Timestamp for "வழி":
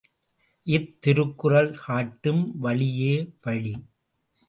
3.41-3.75